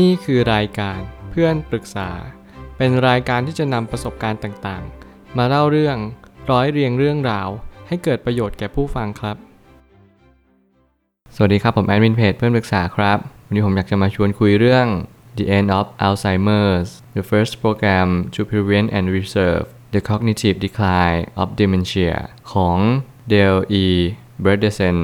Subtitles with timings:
[0.00, 0.98] นี่คือรายการ
[1.30, 2.10] เพื่อนปรึกษา
[2.76, 5.96] เป็นรายการที่จะนำประสบการณ์ต่างๆ มาเล่าเรื่อง
[6.50, 7.48] ร้อยเรียงเรื่องราว
[7.88, 9.36] ให้เกิดประโยชน์แก่ผู้ฟังครับ
[11.34, 14.86] สวัสดีครับ ผมแอดมินเพจเพื่อนปรึกษาครับ วันนี้ผมอยากจะมาชวนคุยเรื่อง
[15.36, 19.64] The End of Alzheimer's the first program to prevent and reserve
[19.94, 22.16] the cognitive decline of dementia
[22.52, 22.78] ของ
[23.32, 23.86] Dale E.
[24.44, 24.96] b r e d e s e n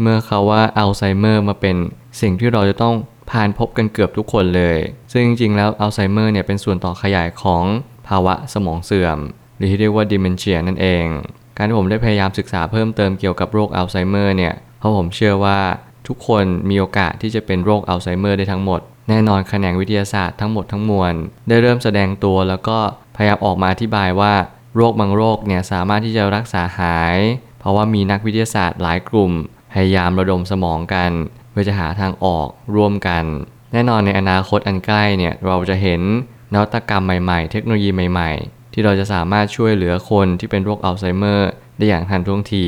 [0.00, 1.76] เมื่อเขาว่าอัลไซเมอร์มาเป็น
[2.20, 2.94] สิ่งที่เราจะต้อง
[3.30, 4.78] ผ่านพบกันเกือบทุกคนเลย
[5.12, 7.64] ซึ่งจริงๆ แล้วอัลไซเมอร์เนี่ยเป็นส่วนต่อขยายของ
[8.08, 9.18] ภาวะสมองเสื่อม
[9.56, 11.06] หรือที่เรียกว่า dementia นั่นเอง
[11.56, 15.58] การที่ผมได้พยายามศึกษาเพิ่มเติมเกี่ยวกับโรคอัลไซเมอร์เนี่ยเพราะผมเชื่อว่า
[16.08, 21.14] ทุกคนมีโอกาสที่จะเป็นโรคอัลไซเมอร์ได้ทั้งหมด แน่นอนแขนงวิทยาศาสตร์ทั้งหมดทั้งมวล
[21.48, 22.78] ได้เริ่มแสดงตัวแล้วก็
[23.16, 24.34] พยายามออกมาอธิบายว่า
[24.76, 27.16] โรคบางโรคเนี่ยสามารถที่จะรักษาหาย
[27.58, 29.32] เพราะว่ามีนักวิทยาศาสตร์หลายกลุ่ม
[29.72, 31.10] พยายามระดมสมองกัน
[31.54, 33.24] พื่อจะหาทางออกร่วมกัน
[33.72, 36.00] แน่นอนในอนาคตอันใกล้เนี่ยเราจะเห็น
[36.52, 42.66] นวัตกรรมใหม่ๆ เทคโนโลยีใหม่ๆ ที่เราจะสามารถช่วยเหลือคนที่เป็นโรคอัลไซเมอร์ได้อย่างทันท่วงที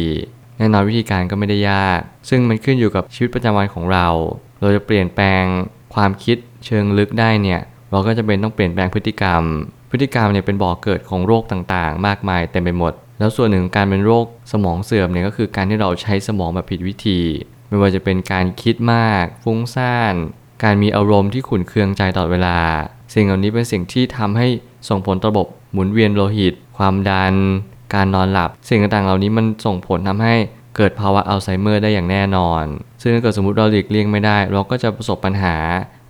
[0.59, 4.09] แน่นอนวิธีการก็ไม่ได้ยาก ซึ่งมันขึ้นอยู่กับชีวิตประจำวันของเรา
[4.61, 5.45] เราจะเปลี่ยนแปลง
[5.95, 9.43] ความคิดเชิงลึกได้เนี่ยเราก็จะเป็นต้องเปลี่ยนแปลงพฤติกรรม
[9.91, 17.21] พฤติกรรมเนี่ยเป็นบ่อกเกิดของโรคต่างๆ มากมายเต็มไปหมด แล้วส่วนหนึ่งการเป็นโรคสมองเสื่อมเนี่ยก็คือการที่เราใช้สมองแบบผิดวิธี
[17.69, 20.15] ไม่ว่าจะเป็นการคิดมาก ฟุ้งซ่าน
[20.65, 22.59] การมีอารมณ์ที่ขุ่นเคืองใจตลอดเวลา
[23.15, 24.47] สิ่งเหล่านี้เป็นสิ่งที่ทำให้
[24.89, 27.35] ส่งผลต่อระบบหมุนเวียนโลหิต ความดัน
[27.95, 30.35] การนอนหลับ สิ่งต่างๆเหล่านี้มันส่งผลทำให้
[30.77, 32.65] เกิดภาวะอัลไซเมอร์ได้อย่างแน่นอน
[33.01, 35.57] ซึ่งถ้าเกิดสมมติเราหลีกเลี่ยงไม่ได้ เราก็จะประสบปัญหา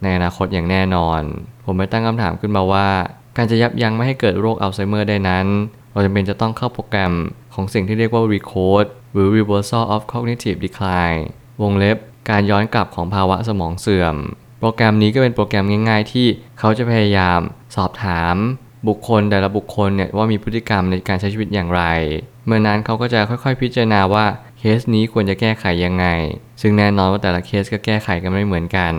[0.02, 1.20] ในอนาคตอย่างแน่นอน
[1.64, 2.88] ผมไปตั้งคำถามขึ้นมาว่า
[3.36, 5.46] การจะยับยั้งไม่ให้เกิดโรคอัลไซเมอร์ได้นั้น
[5.92, 7.14] เราจำเป็นจะต้องเข้าโปรแกรม
[7.54, 11.22] ของสิ่งที่เรียกว่า RECODE หรือ Reversal of Cognitive Decline
[11.62, 11.96] วงเล็บ
[12.30, 14.16] การย้อนกลับของภาวะสมองเสื่อม
[14.60, 16.26] โปรแกรมนี้ก็เป็นโปรแกรมง่าย ๆ ที่
[16.58, 17.40] เขาจะพยายาม
[17.76, 18.36] สอบถาม
[18.88, 21.82] บุคคลแต่ละบุคคลเนี่ยว่ามีพฤติกรรมในการใช้ชีวิตอย่างไร
[22.46, 24.26] เมื่อนั้นเขาก็จะค่อยๆ พิจารณาว่า
[24.58, 26.06] เคสนี้ควรจะแก้ไขยังไง
[26.60, 28.92] ซึ่งแน่นอนว่าแต่ละเคสก็แก้ไขกันไม่เหมือนกัน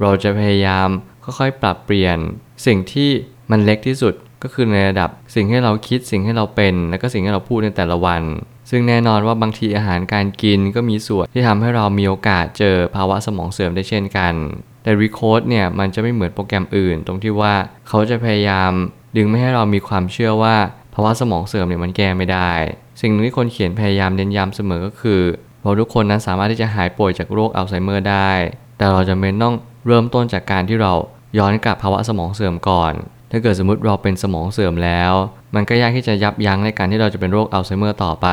[0.00, 0.88] เราจะพยายาม
[1.24, 2.18] ค่อยๆ ปรับเปลี่ยน
[2.66, 3.10] สิ่งที่
[3.50, 4.14] มันเล็กที่สุด
[4.44, 8.22] ก็คือในระดับสิ่งที่เราคิดสิ่งที่เราเป็น แล้วก็สิ่งที่เราพูดในแต่ละวัน
[8.70, 14.34] ซึ่งแน่นอนว่าบางทีอาหารการกินก็มีส่วนที่ทำให้เรามีโอกาสเจอภาวะสมองเสื่อมได้เช่นกัน
[14.82, 17.54] แต่ Recode เนี่ยมันจะไม่เหมือนโปรแกรมอื่น ตรงที่ว่า
[17.88, 18.72] เขาจะพยายาม
[19.16, 20.56] ดึงไม่ให้เรามีความเชื่อว่า
[20.94, 22.52] ภาวะสมองเสื่อมเนี่ยมันแก้ไม่ได้
[23.00, 25.20] สิ่งหนึ่งที่คนเขียนพยายามเน้นย้ำเสมอก็คือ
[25.62, 28.30] เราทุกคนนั้นสามารถที่จะหายป่วยจากโรคอัลไซเมอร์ได้
[28.78, 29.54] แต่เราจำเป็นต้อง
[29.86, 30.92] เริ่มต้นจากการที่เรา
[31.38, 32.92] ย้อนกลับภาวะสมองเสื่อมก่อน
[33.36, 35.12] ถ้าเกิดสมมติเราเป็นสมองเสื่อมแล้ว
[35.54, 38.28] มันก็ยากที่จะยับยั้งในการที่เราจะเป็นโรคอัลไซเมอร์ต่อไป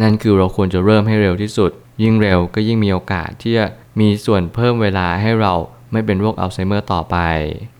[0.00, 1.70] นั่นคือเราควรจะเริ่มให้เร็วที่สุด
[2.02, 3.66] ยิ่งเร็วก็ยิ่งมีโอกาสที่จะ
[4.00, 5.54] มีส่วนเพิ่มเวลาให้เรา
[5.92, 7.16] ไม่เป็นโรคอัลไซเมอร์ต่อไป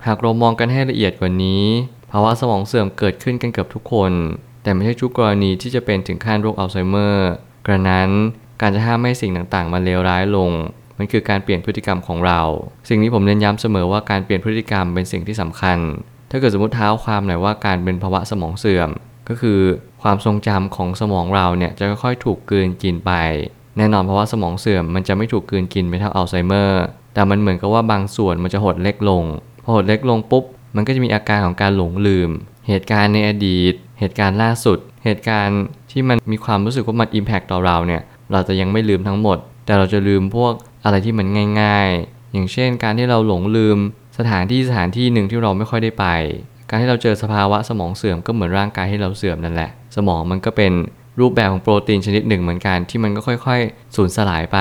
[0.07, 1.65] หากเรามองกันให้ละเอียดกว่านี้
[2.11, 4.13] ภาวะสมองเสื่อมเกิดขึ้นกันเกือบทุกคน
[4.63, 7.31] แต่ไม่ใช่ทุกกรณีที่จะเป็นถึงขั้นโรคอัลไซเมอร์
[7.67, 8.11] กระนั้น
[8.61, 10.53] การจะห้ามไม่ให้สิ่งต่างๆ มันเลวร้ายลง
[10.99, 12.41] มันคือการเปลี่ยนพฤติกรรมของเรา
[12.89, 15.79] สิ่งนี้ผมเน้นย้ำเสมอว่าการเปลี่ยนพฤติกรรมเป็นสิ่งที่สำคัญ
[16.31, 18.91] ถ้าเกิดสมมติเท้าความหน่อยว่าการเป็นภาวะสมองเสื่อม
[19.29, 19.61] ก็คือ
[20.03, 23.13] ความทรงจำของสมองเราเนี่ยจะค่อยๆถูกกลืนกินไป
[23.77, 26.83] แน่นอนเพราะว่าสมองเสื่อมมันจะไม่ถูกกลืนกินไปเท่าอัลไซเมอร์
[27.15, 29.25] แต่มันเหมือนกับว่าบางส่วนมันจะหดเล็กลง
[29.65, 30.45] พอหดเล็กลงปุ๊บ
[30.77, 32.31] มันก็จะมีอาการของการหลงลืม
[32.69, 38.03] เหตุการณ์ในอดีต เหตุการณ์ล่าสุด เหตุการณ์ที่มันมีความรู้สึกว่ามันอิมแพคต่อเราเนี่ย
[38.33, 40.53] เราจะยังไม่ลืมทั้งหมด แต่เราจะลืมพวก
[40.85, 41.27] อะไรที่มัน
[41.61, 43.79] ง่าย ๆ อย่างเช่น การที่เราหลงลืม
[44.19, 46.07] สถานที่สถานที่หนึ่งที่เราไม่ค่อยได้ไป
[46.69, 50.73] การที่เราเจอสภาวะสมองเสื่อมก็เหมือนร่างกายให้เราเสื่อมนั่นแหละ สมองมันก็เป็น
[51.21, 54.59] รูปแบบของโปรตีนชนิดหนึ่งเหมือนกันที่มันก็ค่อยๆ สูญสลายไป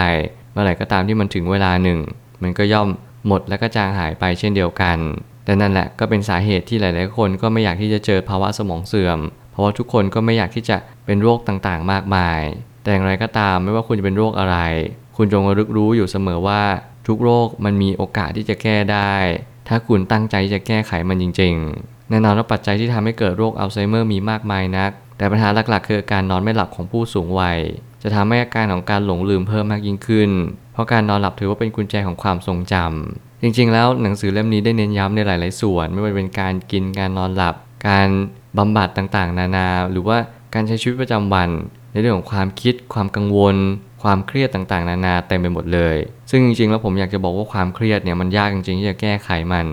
[0.52, 2.00] เมื่อไหร่ก็ตามที่มันถึงเวลาหนึ่ง
[2.42, 2.88] มันก็ย่อม
[3.28, 4.98] หมดและก็จางหายไปเช่นเดียวกัน
[5.46, 9.20] แต่นั่นแหละก็เป็นสาเหตุที่หลาย ๆ คนก็ไม่อยากที่จะเจอภาวะสมองเสื่อม
[9.52, 12.42] เพราะว่าทุกคนก็ไม่อยากที่จะเป็นโรคต่างๆ มากมาย
[12.82, 14.58] แต่อย่างไรก็ตามไม่ว่าคุณจะเป็นโรคอะไร
[15.18, 16.62] คุณจงระลึกรู้อยู่เสมอว่า
[17.10, 19.14] ทุกโรคมันมีโอกาสที่จะแก้ได้
[19.68, 21.54] ถ้าคุณตั้งใจจะแก้ไขมันจริง
[21.84, 27.60] ๆ แน่นอนว่าปัจจัยที่ทำให้เกิดโรคอัลไซเมอร์มีมากมายนัก แต่ปัญหาหลักๆ คือการนอนไม่หลับของผู้สูงวัย
[28.04, 30.30] จะทำให้อาการของการหลงลืมเพิ่มมากยิ่งขึ้น
[30.74, 37.56] เพราะการนอนหลับถือว่าเป็นกุญแจของความทรงจำจริงๆ แล้วหนังสือเล่มนี้ได้เน้นย้ำในหลาย ๆ ส่วน ไม่ว่าเป็นการกินการนอนหลับ
[37.88, 38.08] การ
[38.58, 40.18] บำบัดต่างๆ นานา หรือว่า
[40.54, 41.50] การใช้ชีวิตประจำวัน
[41.92, 43.56] ในเรื่องของความคิดความกังวล
[44.04, 45.98] ความเครียดต่างๆ นานาเต็มไปหมดเลย
[46.30, 49.68] ซึ่งจริงๆแล้วผมอยากจะบอกว่าความเครียดเนี่ยมันยากจริงๆที่จะแก้ไขมัน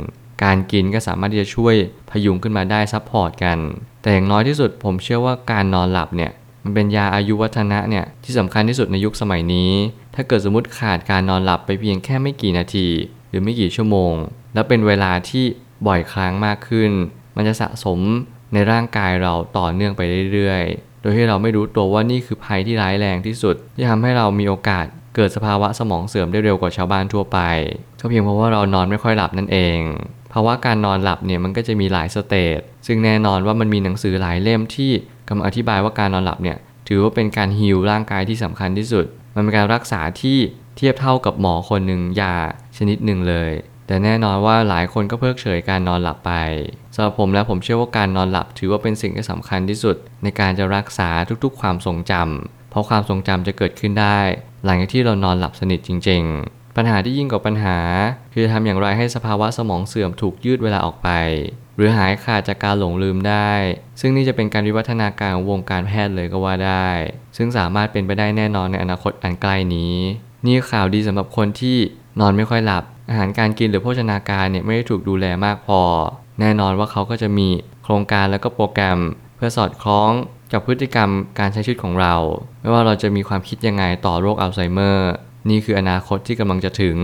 [0.44, 1.74] การกินก็สามารถที่จะช่วย
[2.10, 3.58] พยุงขึ้นมาได้ support กัน
[4.02, 6.30] แต่อย่างน้อยที่สุดผมเชื่อว่าการนอนหลับเนี่ย
[6.64, 9.70] มันเป็นยาอายุวัฒนะเนี่ยที่สำคัญที่สุดในยุคสมัยนี้
[10.14, 12.88] ถ้าเกิดสมมติขาดการนอนหลับไปเพียงแค่ไม่กี่นาที
[13.28, 14.14] หรือไม่กี่ชั่วโมง
[14.54, 15.44] แล้วเป็นเวลาที่
[15.86, 16.90] บ่อยครั้งมากขึ้น
[17.36, 18.00] มันจะสะสม
[18.52, 20.00] ในร่างกายเราต่อเนื่องไป
[20.32, 24.86] เรื่อยๆ ดยที่เราไม่รู้ตัวว่านี่คือภัยที่ร้ายแรงที่สุด ที่ทำให้เรามีโอกาส
[25.16, 27.38] เกิดสภาวะสมองเสื่อมได้เร็วกว่าชาวบ้านทั่วไป
[28.00, 29.78] ก็เพียงเพราะว่าเรานอนไม่ค่อยหลับนั่นเอง
[30.32, 34.92] ภาวะการนอนหลับเนี่ยมันก็จะมีหลาย stage ซึ่งแน่นอนว่ามันมีหนังสือหลายเล่มที่
[35.28, 36.58] กำลังอธิบายว่าการนอนหลับเนี่ย
[36.88, 39.04] ถือว่าเป็นการ heal ร่างกายที่สำคัญที่สุด
[39.34, 40.38] มันเป็นการรักษาที่
[40.76, 42.34] เทียบเท่ากับหมอคนหนึ่งยา
[42.76, 43.50] ชนิดหนึ่งเลย
[43.86, 46.32] แต่แน่นอนว่าหลายคนก็เพิกเฉยการนอนหลับไป
[46.98, 51.08] สำหรับผมแล้วผมเชื่อว่าการนอนหลับถือว่าเป็นสิ่งที่สำคัญที่สุด ในการจะรักษา
[51.44, 54.18] ทุกๆ ความทรงจำเพราะความทรงจำจะเกิดขึ้นได้
[54.64, 57.78] หลังจากที่เรานอนหลับสนิทจริง ๆ ปัญหาที่ยิ่งกว่าปัญหา
[58.34, 61.08] คือทำอย่างไรให้สภาวะสมองเสื่อมถูกยืดเวลาออกไป
[61.76, 63.52] หรือหายขาดจากการหลงลืมได้
[64.00, 66.88] ซึ่งนี่จะเป็นการวิวัฒนาการของวงการแพทย์เลยก็ว่าได้
[67.36, 69.96] ซึ่งสามารถเป็นไปได้แน่นอนในอนาคตอันใกล้นี้
[70.46, 71.78] นี่ข่าวดีสำหรับคนที่
[72.20, 75.80] นอนไม่ค่อยหลับ อาหารการกินหรือโภชนาการเนี่ยไม่ได้ถูกดูแลมากพอ
[76.40, 77.48] แน่นอนว่าเขาก็จะมี
[77.84, 79.00] โครงการแล้วก็โปรแกรม
[79.36, 80.10] เพื่อสอดคล้อง
[80.52, 82.14] กับพฤติกรรมการใช้ชีวิตของเรา
[82.60, 85.10] ไม่ว่าเราจะมีความคิดยังไงต่อโรคอัลไซเมอร์
[85.50, 86.96] นี่คืออนาคตที่กำลังจะถึง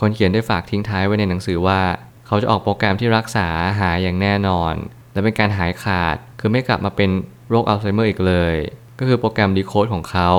[0.00, 1.80] คนเขียนได้ฝากทิ้งท้ายไว้ในหนังสือว่า
[2.26, 3.48] เขาจะออกโปรแกรมที่รักษา
[3.80, 4.74] หายอย่างแน่นอน
[5.12, 7.10] และเป็นการหายขาดคือไม่กลับมาเป็น
[7.50, 8.54] โรคอัลไซเมอร์อีกเลย
[8.98, 10.30] ก็คือโปรแกรม ReCODE ของเขา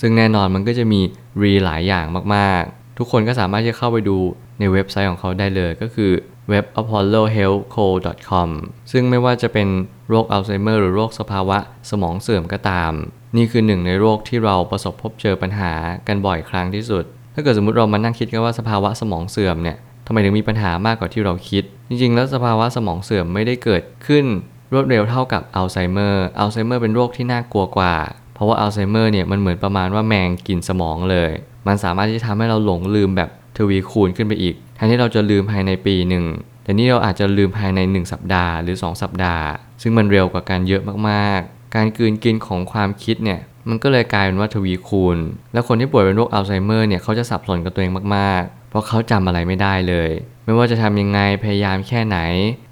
[0.00, 1.00] ซึ่งแน่นอนมันก็จะมี
[1.42, 4.18] รีหลายอย่างมากๆ ทุกคนก็สามารถที่จะเข้าไปดู
[4.58, 6.12] ในเว็บไซต์ของเขาได้เลยก็คือ
[6.48, 8.48] เว็บ apollohealthco.com
[8.92, 9.68] ซึ่งไม่ว่าจะเป็น
[10.08, 11.58] โรคอัลไซเมอร์หรือโรคสภาวะ
[11.90, 12.92] สมองเสื่อมก็ตาม
[13.36, 15.72] นี่คือหนึ่งในโรคที่เราประสบพบเจอปัญหา
[16.08, 17.04] กันบ่อยครั้งที่สุด
[17.34, 19.76] ถ้าเกิดสมมติเรามานั่งคิดกันว่าสภาวะสมองเสื่อมเนี่ย
[20.06, 24.24] ทำไมถึงมีปัญหามากกว่าที่เราคิด จริงๆ แล้วสภาวะสมองเสื่อมไม่ได้เกิดขึ้น
[24.72, 27.94] รวดเร็วเท่ากับอัลไซเมอร์ อัลไซเมอร์เป็นโรคที่น่ากลัวกว่า
[28.34, 31.30] เพราะว่าอัลไซเมอร์เนี่ยมันเหมือนประมาณว่าแมงกินสมองเลย
[31.66, 36.24] มันสามารถที่จะทำให้เราหลงลืมแบบ ทวีคูณขึ้นไปอีกแทนที่เราจะลืมภายในปีหนึ่ง
[36.64, 39.46] แต่นี่เราอาจจะลืมภายใน 1 สัปดาห์หรือ 2 สัปดาห์
[39.82, 45.18] ซึ่งมันเร็วกว่ากันเยอะมากๆ การกืนกินของความคิดเนี่ยมันก็เลยกลายเป็นว่าทวีคูณ
[45.52, 50.10] แล้วคนที่ป่วยเป็นโรคอัลไซเมอร์เนี่ยเขาจะสับสนกับตัวเองมากๆ เพราะเขาจำอะไรไม่ได้เลย
[50.44, 52.18] ไม่ว่าจะทำยังไงพยายามแค่ไหน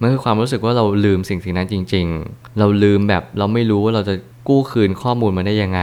[0.01, 4.15] มันคือความรู้สึกว่าเราลืมสิ่งสิ่งนั้นจริง ๆ เราลืมแบบเราไม่รู้ว่าเราจะ
[4.49, 5.83] กู้คืนข้อมูลมาได้ยังไง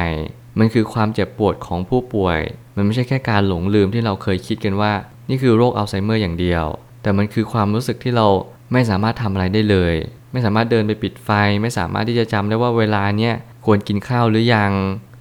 [0.60, 2.40] มันคือความเจ็บปวดของผู้ป่วย
[2.78, 4.92] มันไม่ใช่แค่การหลงลืมที่เราเคยคิดกันว่า
[5.30, 6.66] นี่คือโรคอัลไซเมอร์อย่างเดียว
[7.02, 8.28] แต่มันคือความรู้สึกที่เรา
[8.74, 9.96] ไม่สามารถทำอะไรได้เลย
[10.32, 11.30] ไม่สามารถเดินไปปิดไฟ
[11.62, 13.34] ไม่สามารถที่จะจำได้ว่าเวลาเนี้ย
[13.66, 14.72] ควรกินข้าวหรือยัง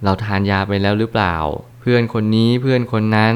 [0.05, 1.37] เราทานยาไปแล้วหรือเปล่า
[1.81, 3.35] เพื่อนคนนี้เพื่อนคนนั้น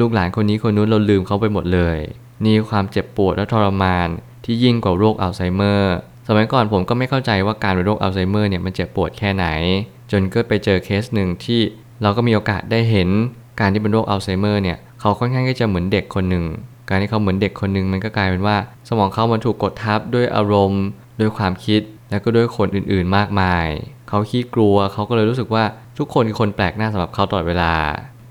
[0.00, 1.98] ลูกหลานคนนี้คนนู้นเราลืมเขาไปหมดเลย
[2.44, 4.08] นี่ความเจ็บปวดและทรมาน
[4.44, 5.94] ที่ยิ่งกว่าโรคอัลไซเมอร์
[6.28, 9.46] สมัยก่อนผมก็ไม่เข้าใจว่าการเป็นโรคอัลไซเมอร์เนี่ยมันเจ็บปวดแค่ไหน
[10.10, 11.60] จนก็ไปเจอเคสหนึ่งที่
[12.02, 13.08] เราก็มีโอกาสได้เห็น
[13.60, 16.44] การที่เป็นโรคอัลไซเมอร์เนี่ยเขาค่อนข้างที่จะเหมือนเด็กคนหนึ่ง
[16.88, 18.56] การที่เขาเหมือนเด็กคนหนึ่งมันก็กลายเป็นว่า
[18.88, 20.84] สมองเขามันถูกกดทับด้วยอารมณ์
[21.20, 23.66] ด้วยความคิดแล้วก็ด้วยคนอื่นๆมากมาย
[24.08, 25.64] เขาขี้กลัวเขาก็เลยรู้สึกว่า
[25.98, 27.74] ทุกคนคือคนแปลกหน้าสำหรับเขาตลอดเวลา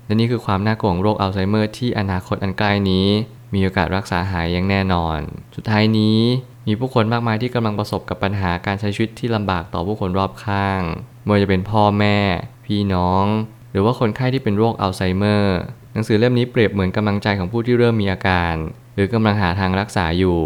[0.06, 3.06] และนี่คือความน่ากลัวของโรคอัลไซเมอร์ที่อนาคตอันใกล้นี้
[3.54, 5.18] มีโอกาสรักษาหายอย่างแน่นอน
[5.56, 6.18] สุดท้ายนี้
[6.66, 10.80] มีผู้คนมากมายที่กำลังประสบกับปัญหาการใช้ชีวิตที่ลำบากต่อผู้คนรอบข้าง
[11.22, 12.18] ไม่ว่าจะเป็นพ่อแม่
[12.66, 13.24] พี่น้อง
[13.80, 15.58] รือว่าคนไข้ที่เป็นโรคอัลไซเมอร์
[15.92, 18.54] หนังสือเล่มนี้เปรียบเหมือนกำลังใจของผู้ที่เริ่มมีอาการ
[18.94, 20.38] หรือกำลังหาทางรักษาอยู่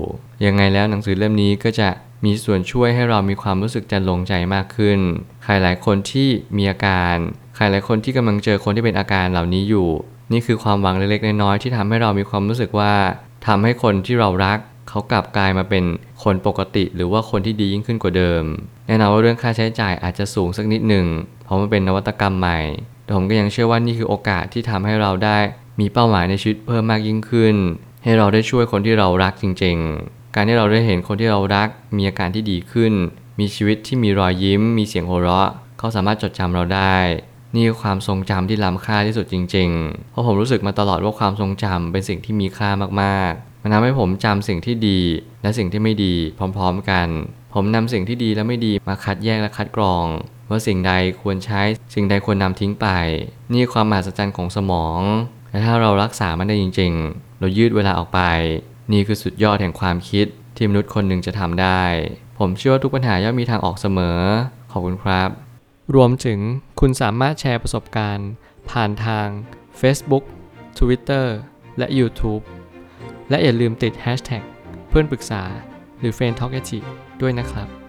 [0.47, 1.89] ยังไงแล้วหนังสือเล่มนี้ก็จะ
[2.25, 4.99] มีส่วนช่วยให้เรามีความรู้สึกจะลงใจมากขึ้น
[5.45, 7.17] ใครหลายคนที่มีอาการ
[7.57, 9.89] ใครหลายคนที่กำลังเจอคนที่เป็นอาการเหล่านี้อยู่
[10.33, 12.93] นี่คือความหวังเล็กๆน้อยๆที่ทำให้เรามีความรู้สึกว่า
[13.47, 14.59] ทำให้คนที่เรารัก
[14.89, 15.85] เขากลับกลายมาเป็น
[16.23, 18.45] คนปกติหรือว่าคนที่ดียิ่งขึ้นกว่าเดิม
[18.87, 21.07] แน่นอนว่าเรื่องค่าใช้จ่ายอาจจะสูงสักนิดหนึ่ง
[21.45, 22.59] เพราะมันเป็นนวัตกรรมใหม่
[23.05, 25.39] แต่ผมก็ยังเชื่อว่านี่คือโอกาสที่ทำให้เราได้
[25.81, 27.57] มีเป้าหมายในชีวิตเพิ่มมากยิ่งขึ้น
[28.05, 32.93] ให้เราได้ช่วยคนที่เรารักจริง ๆ การที่เราได้เห็นคนที่เรารัก มีอาการที่ดีขึ้น
[33.41, 36.97] มีชีวิตที่มีรอยยิ้ม มีเสียงหัวเราะ เขาสามารถจดจำเราได้
[37.55, 42.71] นี่คือความทรงจำที่ล้ำค่าที่สุดจริง ๆ เพราะผมรู้สึกมาตลอดว่าความทรงจำเป็นสิ่งที่มีค่า
[43.03, 45.01] มากๆ มันทำให้ผมจำสิ่งที่ดี
[45.43, 47.09] และสิ่งที่ไม่ดีพร้อม ๆ กัน
[47.55, 50.07] ผมนำสิ่งที่ดีและไม่ดีมาคัดแยกและคัดกรอง
[50.53, 50.93] ว่าสิ่งใด
[51.23, 51.61] ควรใช้
[51.95, 52.87] สิ่งใดควรนำทิ้งไป
[53.53, 55.01] นี่ความมหัศจรรย์ของสมอง
[55.51, 58.21] และถ้าเรารักษามันได้จริง ๆ เรายืดเวลาออกไป
[58.93, 61.83] นี่คือสุดยอดแห่งความคิดที่มนุษย์คนหนึ่งจะทำได้
[62.39, 64.19] ผมเชื่อว่าทุกปัญหาย่อมมีทางออกเสมอ
[64.73, 65.29] ขอบคุณครับ
[65.95, 66.39] รวมถึง
[66.81, 68.31] คุณสามารถแชร์ประสบการณ์
[68.71, 69.27] ผ่านทาง
[69.81, 70.25] Facebook
[70.79, 71.27] Twitter
[71.79, 72.43] และ YouTube
[73.31, 74.43] และอย่าลืมติด Hashtag
[74.89, 75.43] เพื่อนปรึกษา
[75.99, 76.61] หรือ f r ร e n d t a l k a
[77.21, 77.82] ด้วยนะครับ